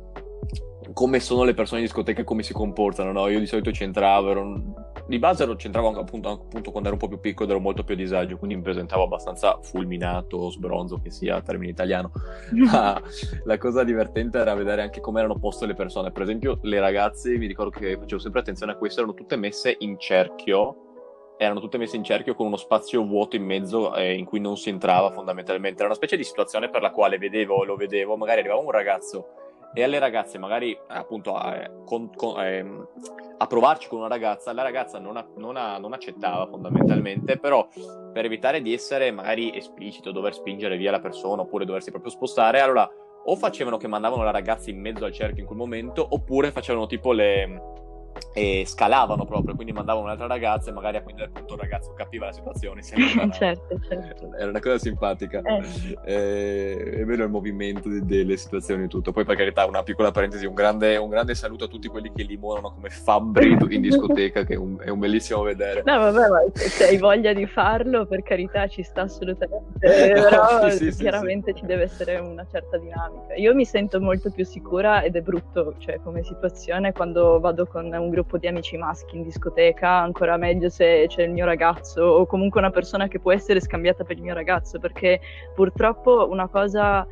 come 0.93 1.19
sono 1.19 1.43
le 1.43 1.53
persone 1.53 1.81
in 1.81 1.85
discoteca 1.85 2.21
e 2.21 2.25
come 2.25 2.43
si 2.43 2.53
comportano. 2.53 3.11
No? 3.11 3.27
Io 3.27 3.39
di 3.39 3.47
solito 3.47 3.71
c'entravo, 3.71 4.31
ero 4.31 4.82
di 5.05 5.19
base 5.19 5.43
ero 5.43 5.55
centravo 5.55 5.89
appunto, 5.99 6.29
appunto, 6.29 6.71
quando 6.71 6.89
ero 6.89 6.97
un 6.97 7.01
po' 7.01 7.07
più 7.07 7.19
piccolo 7.19 7.49
ero 7.49 7.59
molto 7.59 7.83
più 7.83 7.93
a 7.93 7.97
disagio 7.97 8.37
quindi 8.37 8.55
mi 8.55 8.61
presentavo 8.61 9.03
abbastanza 9.03 9.59
fulminato 9.61 10.49
sbronzo 10.49 10.99
che 11.01 11.11
sia 11.11 11.41
termine 11.41 11.71
italiano. 11.71 12.11
Ma 12.51 13.01
la 13.43 13.57
cosa 13.57 13.83
divertente 13.83 14.37
era 14.37 14.53
vedere 14.53 14.81
anche 14.81 15.01
come 15.01 15.19
erano 15.19 15.37
poste 15.37 15.65
le 15.65 15.73
persone. 15.73 16.11
Per 16.11 16.21
esempio 16.21 16.59
le 16.61 16.79
ragazze 16.79 17.37
mi 17.37 17.47
ricordo 17.47 17.77
che 17.77 17.97
facevo 17.97 18.21
sempre 18.21 18.39
attenzione 18.39 18.71
a 18.71 18.75
questo 18.75 19.01
erano 19.01 19.15
tutte 19.15 19.35
messe 19.35 19.75
in 19.79 19.97
cerchio 19.99 20.77
erano 21.35 21.59
tutte 21.59 21.77
messe 21.77 21.97
in 21.97 22.03
cerchio 22.03 22.35
con 22.35 22.45
uno 22.45 22.55
spazio 22.55 23.03
vuoto 23.03 23.35
in 23.35 23.43
mezzo 23.43 23.95
eh, 23.95 24.13
in 24.13 24.23
cui 24.23 24.39
non 24.39 24.55
si 24.55 24.69
entrava 24.69 25.11
fondamentalmente. 25.11 25.79
Era 25.79 25.87
una 25.87 25.95
specie 25.95 26.15
di 26.15 26.23
situazione 26.23 26.69
per 26.69 26.81
la 26.81 26.91
quale 26.91 27.17
vedevo 27.17 27.65
lo 27.65 27.75
vedevo 27.75 28.15
magari 28.15 28.39
arrivava 28.39 28.61
un 28.61 28.71
ragazzo 28.71 29.42
e 29.73 29.83
alle 29.83 29.99
ragazze 29.99 30.37
magari 30.37 30.77
appunto 30.87 31.35
a, 31.35 31.69
con, 31.85 32.09
con, 32.15 32.39
eh, 32.39 32.65
a 33.37 33.47
provarci 33.47 33.87
con 33.87 33.99
una 33.99 34.07
ragazza, 34.07 34.53
la 34.53 34.61
ragazza 34.61 34.99
non, 34.99 35.17
a, 35.17 35.27
non, 35.37 35.57
a, 35.57 35.77
non, 35.77 35.93
accettava 35.93 36.45
fondamentalmente, 36.47 37.37
però 37.37 37.67
per 38.13 38.25
evitare 38.25 38.61
di 38.61 38.73
essere 38.73 39.11
magari 39.11 39.55
esplicito, 39.55 40.11
dover 40.11 40.33
spingere 40.33 40.77
via 40.77 40.91
la 40.91 40.99
persona 40.99 41.41
oppure 41.41 41.65
doversi 41.65 41.89
proprio 41.89 42.11
spostare, 42.11 42.59
allora 42.59 42.89
o 43.25 43.35
facevano 43.35 43.77
che 43.77 43.87
mandavano 43.87 44.23
la 44.23 44.31
ragazza 44.31 44.69
in 44.69 44.79
mezzo 44.79 45.05
al 45.05 45.13
cerchio 45.13 45.41
in 45.41 45.45
quel 45.45 45.57
momento 45.57 46.05
oppure 46.07 46.51
facevano 46.51 46.87
tipo 46.87 47.13
le 47.13 47.61
e 48.33 48.63
scalavano 48.65 49.25
proprio, 49.25 49.55
quindi 49.55 49.73
mandavano 49.73 50.05
un'altra 50.05 50.27
ragazza 50.27 50.69
e 50.69 50.73
magari 50.73 50.97
a 50.97 51.03
quel 51.03 51.29
punto 51.31 51.53
il 51.53 51.59
ragazzo 51.59 51.93
capiva 51.93 52.25
la 52.25 52.31
situazione. 52.31 52.81
certo, 53.31 53.79
certo. 53.87 54.33
Era 54.35 54.49
una 54.49 54.59
cosa 54.59 54.77
simpatica. 54.77 55.41
Eh. 55.41 55.97
Eh, 56.05 56.99
è 57.01 57.05
vero 57.05 57.23
il 57.23 57.29
movimento 57.29 57.89
de- 57.89 58.03
delle 58.03 58.37
situazioni 58.37 58.85
e 58.85 58.87
tutto. 58.87 59.11
Poi 59.11 59.25
per 59.25 59.35
carità 59.35 59.65
una 59.65 59.83
piccola 59.83 60.11
parentesi, 60.11 60.45
un 60.45 60.53
grande, 60.53 60.97
un 60.97 61.09
grande, 61.09 61.35
saluto 61.35 61.65
a 61.65 61.67
tutti 61.67 61.87
quelli 61.87 62.11
che 62.13 62.23
limonano 62.23 62.71
come 62.73 62.89
fabbri 62.89 63.57
in 63.69 63.81
discoteca, 63.81 64.43
che 64.43 64.53
è 64.53 64.57
un, 64.57 64.77
è 64.79 64.89
un, 64.89 64.99
bellissimo 64.99 65.41
vedere. 65.41 65.83
No 65.85 65.99
vabbè, 65.99 66.29
ma 66.29 66.39
se 66.53 66.87
hai 66.87 66.97
voglia 66.97 67.33
di 67.33 67.45
farlo, 67.45 68.05
per 68.05 68.23
carità 68.23 68.67
ci 68.67 68.83
sta 68.83 69.01
assolutamente, 69.01 69.79
però 69.79 70.69
sì, 70.69 70.91
sì, 70.91 71.01
chiaramente 71.01 71.53
sì, 71.53 71.59
ci 71.59 71.65
deve 71.65 71.83
essere 71.83 72.17
una 72.17 72.45
certa 72.51 72.77
dinamica. 72.77 73.35
Io 73.35 73.53
mi 73.53 73.65
sento 73.65 73.99
molto 73.99 74.31
più 74.31 74.45
sicura 74.45 75.03
ed 75.03 75.15
è 75.15 75.21
brutto, 75.21 75.75
cioè 75.77 75.99
come 76.01 76.23
situazione, 76.23 76.93
quando 76.93 77.39
vado 77.39 77.65
con 77.65 77.91
un 78.03 78.09
gruppo 78.09 78.37
di 78.37 78.47
amici 78.47 78.77
maschi 78.77 79.15
in 79.15 79.23
discoteca, 79.23 79.89
ancora 79.89 80.37
meglio 80.37 80.69
se 80.69 81.05
c'è 81.07 81.23
il 81.23 81.31
mio 81.31 81.45
ragazzo 81.45 82.01
o 82.03 82.25
comunque 82.25 82.59
una 82.59 82.69
persona 82.69 83.07
che 83.07 83.19
può 83.19 83.31
essere 83.31 83.59
scambiata 83.59 84.03
per 84.03 84.17
il 84.17 84.23
mio 84.23 84.33
ragazzo, 84.33 84.79
perché 84.79 85.19
purtroppo 85.55 86.27
una 86.29 86.47
cosa 86.47 87.07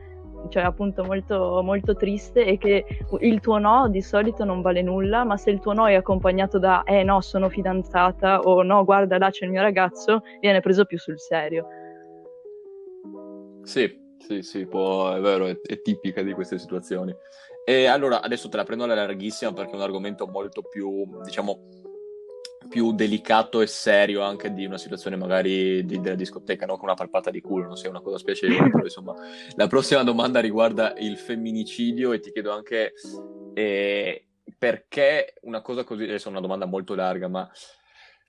cioè 0.50 0.64
appunto 0.64 1.04
molto, 1.04 1.62
molto 1.64 1.96
triste 1.96 2.44
è 2.46 2.58
che 2.58 2.86
il 3.20 3.40
tuo 3.40 3.58
no 3.60 3.88
di 3.90 4.02
solito 4.02 4.44
non 4.44 4.62
vale 4.62 4.82
nulla, 4.82 5.24
ma 5.24 5.38
se 5.38 5.52
il 5.52 5.60
tuo 5.60 5.74
no 5.74 5.88
è 5.88 5.94
accompagnato 5.94 6.58
da 6.58 6.84
eh 6.84 7.04
no, 7.04 7.22
sono 7.22 7.50
fidanzata 7.50 8.40
o 8.40 8.64
no, 8.64 8.84
guarda 8.84 9.18
là 9.18 9.30
c'è 9.30 9.46
il 9.46 9.52
mio 9.52 9.62
ragazzo, 9.62 10.24
viene 10.40 10.60
preso 10.60 10.86
più 10.86 10.98
sul 10.98 11.20
serio. 11.20 11.68
Sì, 13.64 14.00
sì, 14.18 14.42
sì, 14.42 14.66
può, 14.66 15.14
è 15.14 15.20
vero, 15.20 15.46
è, 15.46 15.60
è 15.62 15.82
tipica 15.82 16.22
di 16.22 16.34
queste 16.34 16.58
situazioni. 16.58 17.16
E 17.64 17.86
allora 17.86 18.22
adesso 18.22 18.50
te 18.50 18.58
la 18.58 18.64
prendo 18.64 18.84
alla 18.84 18.96
larghissima 18.96 19.54
perché 19.54 19.72
è 19.72 19.76
un 19.76 19.82
argomento 19.82 20.28
molto 20.28 20.64
più, 20.64 21.22
diciamo, 21.24 21.82
più 22.70 22.94
delicato 22.94 23.62
e 23.62 23.68
serio 23.68 24.22
anche 24.22 24.54
di 24.54 24.66
una 24.66 24.78
situazione 24.78 25.16
magari 25.16 25.86
di, 25.86 26.00
della 26.00 26.16
discoteca, 26.16 26.66
non 26.66 26.78
con 26.78 26.86
una 26.86 26.96
palpata 26.96 27.30
di 27.30 27.42
culo, 27.42 27.66
non 27.66 27.76
sia 27.76 27.90
una 27.90 28.02
cosa 28.02 28.18
spiacevole, 28.18 28.70
però 28.70 28.84
insomma 28.84 29.14
la 29.56 29.68
prossima 29.68 30.04
domanda 30.04 30.40
riguarda 30.40 30.94
il 30.98 31.18
femminicidio 31.18 32.14
e 32.14 32.20
ti 32.20 32.32
chiedo 32.32 32.52
anche 32.52 32.94
eh, 33.54 34.26
perché 34.58 35.34
una 35.42 35.62
cosa 35.62 35.84
così, 35.84 36.04
adesso 36.04 36.30
è 36.30 36.32
una 36.32 36.40
domanda 36.40 36.66
molto 36.66 36.96
larga, 36.96 37.28
ma 37.28 37.50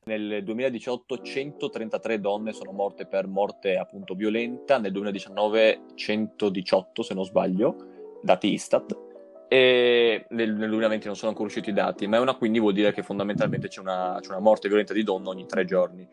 nel 0.05 0.43
2018 0.43 1.19
133 1.19 2.21
donne 2.21 2.53
sono 2.53 2.73
morte 2.73 3.07
per 3.07 3.29
morte 3.29 3.77
appunto 3.77 4.15
violenta, 4.15 4.79
nel 4.79 4.91
2019 4.91 5.83
118 5.95 7.03
se 7.03 7.15
non 7.15 7.25
sbaglio, 7.25 7.77
dati 8.21 8.53
Istat 8.53 9.11
e 9.53 10.25
nel, 10.31 10.55
nel 10.55 10.71
2020 10.71 11.07
non 11.09 11.15
sono 11.15 11.29
ancora 11.29 11.49
usciti 11.49 11.69
i 11.69 11.75
dati, 11.75 12.07
ma 12.07 12.17
è 12.17 12.21
una 12.21 12.37
quindi 12.37 12.59
vuol 12.59 12.73
dire 12.73 12.91
che 12.95 13.03
fondamentalmente 13.03 13.69
c'è 13.69 13.81
una, 13.81 14.17
c'è 14.19 14.31
una 14.31 14.39
morte 14.39 14.67
violenta 14.67 14.95
di 14.95 15.03
donna 15.03 15.29
ogni 15.29 15.45
tre 15.45 15.67
giorni. 15.67 16.09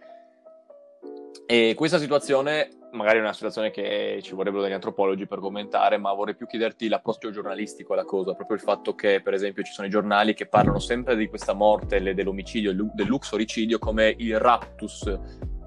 E 1.45 1.73
questa 1.73 1.99
situazione, 1.99 2.67
magari 2.91 3.19
è 3.19 3.21
una 3.21 3.31
situazione 3.31 3.71
che 3.71 4.19
ci 4.21 4.35
vorrebbero 4.35 4.61
degli 4.61 4.73
antropologi 4.73 5.25
per 5.25 5.39
commentare, 5.39 5.97
ma 5.97 6.11
vorrei 6.11 6.35
più 6.35 6.47
chiederti 6.47 6.89
l'approccio 6.89 7.31
giornalistico 7.31 7.93
alla 7.93 8.03
cosa, 8.03 8.33
proprio 8.33 8.57
il 8.57 8.61
fatto 8.61 8.93
che, 8.93 9.21
per 9.21 9.33
esempio, 9.33 9.63
ci 9.63 9.71
sono 9.71 9.87
i 9.87 9.89
giornali 9.89 10.33
che 10.33 10.45
parlano 10.45 10.79
sempre 10.79 11.15
di 11.15 11.29
questa 11.29 11.53
morte, 11.53 12.01
dell'omicidio, 12.13 12.73
del 12.73 13.07
luxoricidio, 13.07 13.79
come 13.79 14.15
il 14.17 14.37
raptus, 14.37 15.17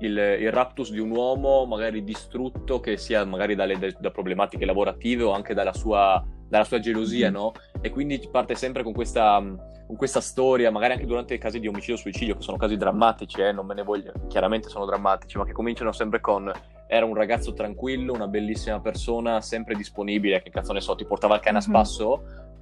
il, 0.05 0.17
il, 0.41 0.53
raptus 0.53 0.91
di 0.91 0.99
un 0.99 1.11
uomo 1.11 1.65
magari 1.67 2.05
distrutto, 2.05 2.81
che 2.81 2.97
sia 2.97 3.25
magari 3.25 3.55
dalle, 3.55 3.95
da 3.99 4.11
problematiche 4.11 4.65
lavorative 4.65 5.23
o 5.25 5.33
anche 5.33 5.55
dalla 5.55 5.73
sua 5.73 6.25
dalla 6.53 6.65
sua 6.65 6.81
gelosia, 6.81 7.31
mm-hmm. 7.31 7.35
no? 7.35 7.53
E 7.81 7.89
quindi 7.89 8.21
parte 8.31 8.55
sempre 8.55 8.83
con 8.83 8.93
questa, 8.93 9.43
con 9.87 9.97
questa, 9.97 10.21
storia, 10.21 10.71
magari 10.71 10.93
anche 10.93 11.07
durante 11.07 11.33
i 11.33 11.39
casi 11.39 11.59
di 11.59 11.67
omicidio 11.67 11.95
o 11.95 11.97
suicidio, 11.97 12.37
che 12.37 12.43
sono 12.43 12.59
casi 12.59 12.77
drammatici, 12.77 13.41
eh, 13.41 13.53
non 13.53 13.65
me 13.65 13.73
ne 13.73 13.83
voglio, 13.83 14.13
chiaramente 14.29 14.69
sono 14.69 14.85
drammatici, 14.85 15.39
ma 15.39 15.47
che 15.47 15.53
cominciano 15.53 15.93
sempre 15.93 16.21
con 16.21 16.53
era 16.87 17.07
un 17.07 17.15
ragazzo 17.15 17.55
tranquillo, 17.55 18.13
una 18.13 18.29
bellissima 18.29 18.79
persona, 18.81 19.41
sempre 19.41 19.75
disponibile, 19.75 20.43
che 20.43 20.51
cazzo 20.51 20.75
ne 20.75 20.83
so, 20.83 20.95
ti 20.95 21.07
portava 21.07 21.37
il 21.37 21.41
cane 21.41 21.57
a 21.57 21.61
mm-hmm. 21.63 21.73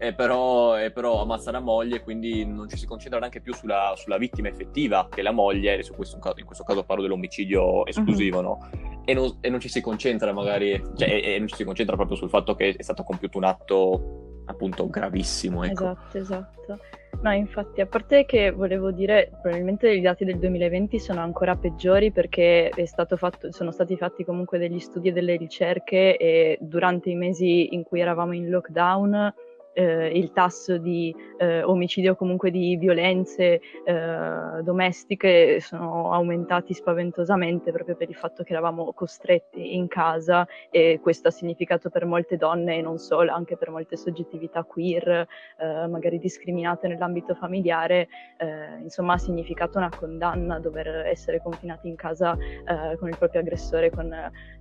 E 0.02 0.14
però, 0.14 0.80
e 0.80 0.90
però, 0.90 1.20
ammazza 1.20 1.50
la 1.50 1.60
moglie, 1.60 2.00
quindi 2.00 2.46
non 2.46 2.70
ci 2.70 2.78
si 2.78 2.86
concentra 2.86 3.18
neanche 3.18 3.42
più 3.42 3.52
sulla, 3.52 3.92
sulla 3.96 4.16
vittima 4.16 4.48
effettiva, 4.48 5.06
che 5.10 5.20
è 5.20 5.22
la 5.22 5.30
moglie, 5.30 5.76
e 5.76 5.90
questo, 5.90 6.18
in 6.36 6.46
questo 6.46 6.64
caso 6.64 6.84
parlo 6.84 7.02
dell'omicidio 7.02 7.84
esclusivo, 7.84 8.40
mm-hmm. 8.40 8.46
no? 8.46 8.70
e 9.04 9.12
non, 9.12 9.36
e 9.42 9.50
non, 9.50 9.60
ci 9.60 9.68
si 9.68 9.82
concentra 9.82 10.32
magari, 10.32 10.82
cioè, 10.96 11.06
e, 11.06 11.34
e, 11.34 11.38
non 11.38 11.48
ci 11.48 11.56
si 11.56 11.64
concentra 11.64 11.96
proprio 11.96 12.16
sul 12.16 12.30
fatto 12.30 12.54
che 12.54 12.74
è 12.78 12.82
stato 12.82 13.02
compiuto 13.02 13.36
un 13.36 13.44
atto 13.44 14.42
appunto 14.46 14.88
gravissimo. 14.88 15.64
Ecco. 15.64 15.72
Esatto, 15.82 16.16
esatto. 16.16 16.78
No, 17.20 17.32
infatti, 17.34 17.82
a 17.82 17.86
parte 17.86 18.24
che 18.24 18.52
volevo 18.52 18.92
dire, 18.92 19.32
probabilmente 19.42 19.90
i 19.90 20.00
dati 20.00 20.24
del 20.24 20.38
2020 20.38 20.98
sono 20.98 21.20
ancora 21.20 21.56
peggiori 21.56 22.10
perché 22.10 22.72
fatto, 23.16 23.52
sono 23.52 23.70
stati 23.70 23.98
fatti 23.98 24.24
comunque 24.24 24.56
degli 24.56 24.78
studi 24.78 25.08
e 25.08 25.12
delle 25.12 25.36
ricerche 25.36 26.16
e 26.16 26.56
durante 26.58 27.10
i 27.10 27.16
mesi 27.16 27.74
in 27.74 27.82
cui 27.82 28.00
eravamo 28.00 28.32
in 28.32 28.48
lockdown 28.48 29.34
eh, 29.72 30.06
il 30.08 30.32
tasso 30.32 30.78
di 30.78 31.14
eh, 31.38 31.62
omicidio 31.62 32.12
o 32.12 32.16
comunque 32.16 32.50
di 32.50 32.76
violenze 32.76 33.60
eh, 33.84 34.62
domestiche 34.62 35.60
sono 35.60 36.12
aumentati 36.12 36.74
spaventosamente 36.74 37.72
proprio 37.72 37.96
per 37.96 38.08
il 38.08 38.14
fatto 38.14 38.42
che 38.42 38.52
eravamo 38.52 38.92
costretti 38.92 39.76
in 39.76 39.88
casa 39.88 40.46
e 40.70 41.00
questo 41.02 41.28
ha 41.28 41.30
significato 41.30 41.90
per 41.90 42.04
molte 42.04 42.36
donne 42.36 42.76
e 42.76 42.82
non 42.82 42.98
solo, 42.98 43.32
anche 43.32 43.56
per 43.56 43.70
molte 43.70 43.96
soggettività 43.96 44.64
queer, 44.64 45.08
eh, 45.08 45.86
magari 45.88 46.18
discriminate 46.18 46.88
nell'ambito 46.88 47.34
familiare, 47.34 48.08
eh, 48.38 48.78
insomma 48.82 49.14
ha 49.14 49.18
significato 49.18 49.78
una 49.78 49.90
condanna 49.90 50.58
dover 50.58 51.06
essere 51.06 51.40
confinati 51.42 51.88
in 51.88 51.96
casa 51.96 52.36
eh, 52.36 52.96
con 52.96 53.08
il 53.08 53.16
proprio 53.16 53.40
aggressore, 53.40 53.90
con 53.90 54.08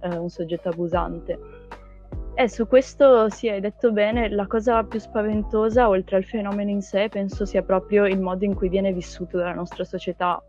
un 0.02 0.30
soggetto 0.30 0.70
abusante. 0.70 1.88
Eh, 2.36 2.48
su 2.48 2.68
questo 2.68 3.30
sì, 3.30 3.50
hai 3.50 3.60
detto 3.60 3.92
bene, 3.92 4.30
la 4.30 4.48
cosa 4.48 4.84
più 4.84 5.00
spaventosa, 5.00 5.90
oltre 5.90 6.16
al 6.16 6.24
fenomeno 6.24 6.70
in 6.70 6.82
sé, 6.82 7.10
penso 7.10 7.46
sia 7.46 7.62
proprio 7.64 8.06
il 8.06 8.22
modo 8.22 8.46
in 8.46 8.56
cui 8.56 8.70
viene 8.70 8.94
vissuto 8.94 9.38
dalla 9.38 9.54
nostra 9.54 9.84
società. 9.84 10.42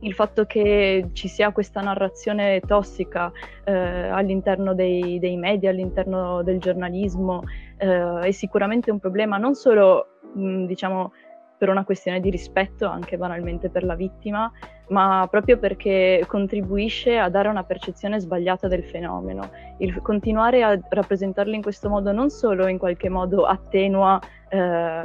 Il 0.00 0.14
fatto 0.14 0.44
che 0.46 1.10
ci 1.12 1.28
sia 1.28 1.52
questa 1.52 1.82
narrazione 1.82 2.60
tossica 2.60 3.30
eh, 3.64 3.72
all'interno 3.72 4.74
dei, 4.74 5.18
dei, 5.18 5.36
media, 5.36 5.70
all'interno 5.70 6.42
del 6.42 6.58
giornalismo, 6.58 7.44
eh, 7.76 8.20
è 8.20 8.30
sicuramente 8.32 8.90
un 8.90 8.98
problema 8.98 9.36
non 9.36 9.54
solo, 9.54 10.18
mh, 10.34 10.64
diciamo, 10.64 11.12
per 11.60 11.68
una 11.68 11.84
questione 11.84 12.20
di 12.20 12.30
rispetto 12.30 12.86
anche 12.86 13.18
banalmente 13.18 13.68
per 13.68 13.84
la 13.84 13.94
vittima, 13.94 14.50
ma 14.88 15.28
proprio 15.30 15.58
perché 15.58 16.24
contribuisce 16.26 17.18
a 17.18 17.28
dare 17.28 17.48
una 17.48 17.64
percezione 17.64 18.18
sbagliata 18.18 18.66
del 18.66 18.82
fenomeno. 18.82 19.50
Il 19.76 20.00
continuare 20.00 20.62
a 20.62 20.80
rappresentarlo 20.88 21.54
in 21.54 21.60
questo 21.60 21.90
modo 21.90 22.12
non 22.12 22.30
solo 22.30 22.66
in 22.66 22.78
qualche 22.78 23.10
modo 23.10 23.44
attenua 23.44 24.18
eh, 24.48 25.02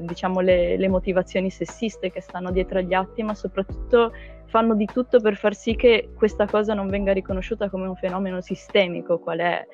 diciamo 0.00 0.40
le, 0.40 0.76
le 0.76 0.88
motivazioni 0.88 1.50
sessiste 1.50 2.10
che 2.10 2.20
stanno 2.20 2.50
dietro 2.50 2.80
agli 2.80 2.92
atti, 2.92 3.22
ma 3.22 3.34
soprattutto 3.34 4.10
fanno 4.46 4.74
di 4.74 4.86
tutto 4.86 5.20
per 5.20 5.36
far 5.36 5.54
sì 5.54 5.76
che 5.76 6.10
questa 6.16 6.46
cosa 6.46 6.74
non 6.74 6.88
venga 6.88 7.12
riconosciuta 7.12 7.70
come 7.70 7.86
un 7.86 7.94
fenomeno 7.94 8.40
sistemico, 8.40 9.20
qual 9.20 9.38
è 9.38 9.64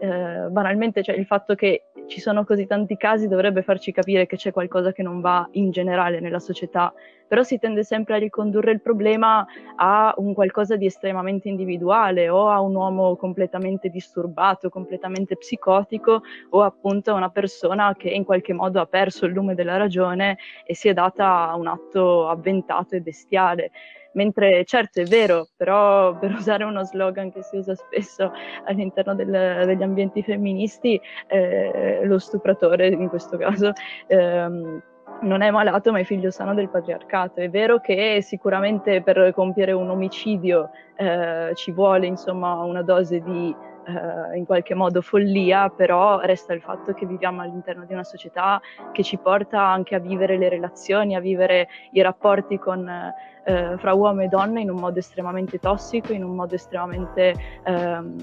eh, 0.00 0.48
banalmente 0.50 1.02
cioè, 1.02 1.16
il 1.16 1.26
fatto 1.26 1.54
che 1.54 1.84
ci 2.06 2.20
sono 2.20 2.44
così 2.44 2.66
tanti 2.66 2.96
casi 2.96 3.28
dovrebbe 3.28 3.62
farci 3.62 3.92
capire 3.92 4.26
che 4.26 4.36
c'è 4.36 4.52
qualcosa 4.52 4.92
che 4.92 5.02
non 5.02 5.20
va 5.20 5.48
in 5.52 5.70
generale 5.70 6.20
nella 6.20 6.38
società, 6.38 6.92
però 7.26 7.42
si 7.42 7.58
tende 7.58 7.82
sempre 7.82 8.16
a 8.16 8.18
ricondurre 8.18 8.72
il 8.72 8.82
problema 8.82 9.46
a 9.76 10.12
un 10.18 10.34
qualcosa 10.34 10.76
di 10.76 10.86
estremamente 10.86 11.48
individuale 11.48 12.28
o 12.28 12.48
a 12.50 12.60
un 12.60 12.74
uomo 12.74 13.16
completamente 13.16 13.88
disturbato, 13.88 14.68
completamente 14.68 15.36
psicotico 15.36 16.22
o 16.50 16.62
appunto 16.62 17.12
a 17.12 17.14
una 17.14 17.30
persona 17.30 17.94
che 17.96 18.10
in 18.10 18.24
qualche 18.24 18.52
modo 18.52 18.80
ha 18.80 18.86
perso 18.86 19.24
il 19.24 19.32
lume 19.32 19.54
della 19.54 19.78
ragione 19.78 20.36
e 20.66 20.74
si 20.74 20.88
è 20.88 20.92
data 20.92 21.48
a 21.48 21.56
un 21.56 21.68
atto 21.68 22.28
avventato 22.28 22.96
e 22.96 23.00
bestiale. 23.00 23.70
Mentre 24.14 24.64
certo 24.64 25.00
è 25.00 25.04
vero, 25.04 25.48
però 25.56 26.16
per 26.20 26.32
usare 26.32 26.64
uno 26.64 26.84
slogan 26.84 27.32
che 27.32 27.42
si 27.42 27.56
usa 27.56 27.74
spesso 27.74 28.32
all'interno 28.64 29.14
del, 29.14 29.64
degli 29.66 29.82
ambienti 29.82 30.22
femministi, 30.22 31.00
eh, 31.28 32.02
lo 32.04 32.18
stupratore 32.18 32.88
in 32.88 33.08
questo 33.08 33.36
caso 33.36 33.72
ehm, 34.06 34.82
non 35.22 35.42
è 35.42 35.50
malato 35.50 35.92
ma 35.92 36.00
è 36.00 36.04
figlio 36.04 36.30
sano 36.30 36.54
del 36.54 36.68
patriarcato. 36.68 37.40
È 37.40 37.48
vero 37.50 37.80
che 37.80 38.20
sicuramente 38.22 39.02
per 39.02 39.32
compiere 39.34 39.72
un 39.72 39.90
omicidio 39.90 40.70
eh, 40.96 41.52
ci 41.54 41.70
vuole 41.70 42.06
insomma 42.06 42.54
una 42.62 42.82
dose 42.82 43.20
di 43.20 43.54
eh, 43.84 44.36
in 44.36 44.44
qualche 44.44 44.74
modo 44.74 45.00
follia, 45.00 45.68
però 45.68 46.20
resta 46.20 46.52
il 46.52 46.60
fatto 46.60 46.92
che 46.94 47.06
viviamo 47.06 47.42
all'interno 47.42 47.84
di 47.84 47.92
una 47.92 48.04
società 48.04 48.60
che 48.92 49.02
ci 49.02 49.18
porta 49.18 49.60
anche 49.62 49.94
a 49.94 49.98
vivere 49.98 50.38
le 50.38 50.48
relazioni, 50.48 51.14
a 51.14 51.20
vivere 51.20 51.68
i 51.92 52.02
rapporti 52.02 52.58
con, 52.58 52.88
eh, 52.88 53.74
fra 53.78 53.92
uomo 53.94 54.22
e 54.22 54.28
donna 54.28 54.60
in 54.60 54.70
un 54.70 54.78
modo 54.78 54.98
estremamente 54.98 55.58
tossico, 55.58 56.12
in 56.12 56.24
un 56.24 56.34
modo 56.34 56.54
estremamente 56.54 57.34
ehm, 57.64 58.16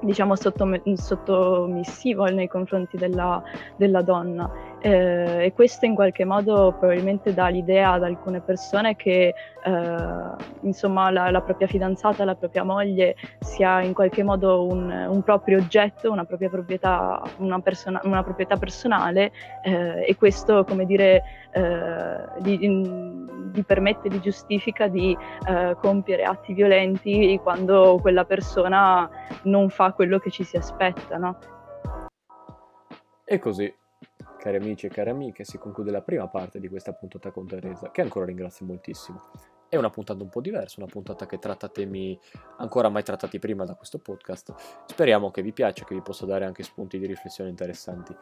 diciamo 0.00 0.36
sottom- 0.36 0.92
sottomissivo 0.92 2.24
nei 2.26 2.48
confronti 2.48 2.96
della, 2.96 3.42
della 3.76 4.02
donna 4.02 4.65
eh, 4.80 5.46
e 5.46 5.52
questo 5.52 5.86
in 5.86 5.94
qualche 5.94 6.24
modo 6.24 6.74
probabilmente 6.78 7.32
dà 7.32 7.48
l'idea 7.48 7.92
ad 7.92 8.04
alcune 8.04 8.40
persone 8.40 8.94
che 8.94 9.34
eh, 9.64 10.34
insomma 10.60 11.10
la, 11.10 11.30
la, 11.30 11.40
propria 11.40 11.66
fidanzata, 11.66 12.24
la 12.24 12.34
propria 12.34 12.62
moglie 12.62 13.16
sia 13.40 13.80
in 13.82 13.94
qualche 13.94 14.22
modo 14.22 14.66
un, 14.66 14.90
un 14.90 15.22
proprio 15.22 15.58
oggetto, 15.58 16.10
una 16.10 16.24
propria 16.24 16.50
proprietà, 16.50 17.22
una, 17.38 17.58
persona, 17.60 18.00
una 18.04 18.22
proprietà 18.22 18.56
personale 18.56 19.32
eh, 19.62 20.04
e 20.06 20.14
questo 20.16 20.64
come 20.64 20.84
dire 20.84 21.22
eh, 21.52 22.40
gli, 22.42 22.68
gli, 22.68 23.64
permette, 23.64 24.08
gli 24.08 24.20
giustifica 24.20 24.88
di 24.88 25.16
eh, 25.48 25.76
compiere 25.80 26.24
atti 26.24 26.52
violenti 26.52 27.40
quando 27.42 27.98
quella 28.00 28.24
persona 28.24 29.08
non 29.44 29.70
fa 29.70 29.92
quello 29.92 30.18
che 30.18 30.30
ci 30.30 30.44
si 30.44 30.56
aspetta, 30.56 31.16
no? 31.16 31.38
E 33.24 33.38
così 33.40 33.74
cari 34.38 34.56
amici 34.56 34.86
e 34.86 34.88
cari 34.88 35.10
amiche, 35.10 35.44
si 35.44 35.58
conclude 35.58 35.90
la 35.90 36.02
prima 36.02 36.28
parte 36.28 36.60
di 36.60 36.68
questa 36.68 36.92
puntata 36.92 37.30
con 37.30 37.46
Teresa, 37.46 37.90
che 37.90 38.02
ancora 38.02 38.26
ringrazio 38.26 38.66
moltissimo. 38.66 39.22
È 39.68 39.74
una 39.74 39.90
puntata 39.90 40.22
un 40.22 40.28
po' 40.28 40.40
diversa, 40.40 40.76
una 40.78 40.88
puntata 40.88 41.26
che 41.26 41.38
tratta 41.38 41.68
temi 41.68 42.16
ancora 42.58 42.88
mai 42.88 43.02
trattati 43.02 43.40
prima 43.40 43.64
da 43.64 43.74
questo 43.74 43.98
podcast. 43.98 44.54
Speriamo 44.86 45.32
che 45.32 45.42
vi 45.42 45.52
piaccia, 45.52 45.84
che 45.84 45.94
vi 45.94 46.02
possa 46.02 46.24
dare 46.24 46.44
anche 46.44 46.62
spunti 46.62 47.00
di 47.00 47.06
riflessione 47.06 47.50
interessanti. 47.50 48.14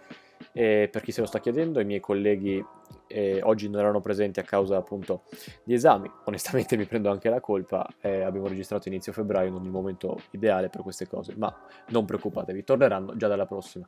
E 0.53 0.89
per 0.91 1.03
chi 1.03 1.13
se 1.13 1.21
lo 1.21 1.27
sta 1.27 1.41
chiedendo, 1.41 1.81
i 1.81 1.85
miei 1.85 2.01
colleghi 2.01 2.65
eh, 3.09 3.41
oggi 3.43 3.69
non 3.69 3.81
erano 3.81 4.01
presenti 4.01 4.41
a 4.41 4.43
causa 4.43 4.79
appunto 4.79 5.25
di 5.65 5.75
esami. 5.75 6.11
Onestamente 6.25 6.77
mi 6.79 6.87
prendo 6.87 7.11
anche 7.11 7.29
la 7.29 7.41
colpa, 7.41 7.87
eh, 8.01 8.23
abbiamo 8.23 8.49
registrato 8.49 8.89
inizio 8.89 9.13
febbraio, 9.13 9.51
non 9.51 9.65
il 9.65 9.71
momento 9.71 10.23
ideale 10.31 10.71
per 10.71 10.81
queste 10.81 11.07
cose, 11.07 11.35
ma 11.37 11.55
non 11.89 12.07
preoccupatevi, 12.07 12.65
torneranno 12.65 13.17
già 13.17 13.29
dalla 13.29 13.47
prossima. 13.47 13.87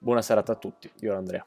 Buona 0.00 0.22
serata 0.22 0.52
a 0.52 0.56
tutti, 0.56 0.90
io 1.00 1.10
ero 1.10 1.18
Andrea. 1.18 1.46